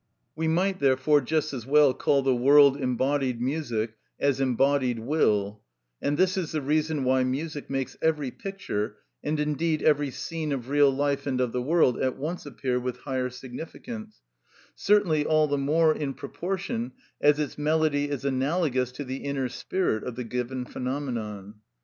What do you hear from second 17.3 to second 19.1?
its melody is analogous to